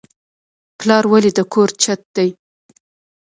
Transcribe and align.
پلار 0.79 1.03
ولې 1.11 1.31
د 1.37 1.39
کور 1.53 1.69
چت 1.81 2.01
دی؟ 2.15 2.29